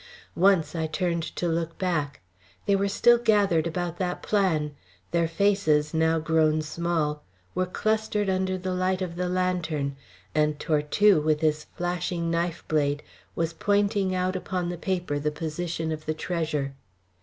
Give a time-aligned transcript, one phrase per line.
[0.35, 2.21] Once I turned to look back.
[2.65, 4.71] They were still gathered about that plan;
[5.11, 7.21] their faces, now grown small,
[7.53, 9.95] were clustered under the light of the lantern,
[10.33, 13.03] and Tortue, with his flashing knife blade,
[13.35, 16.73] was pointing out upon the paper the position of the treasure.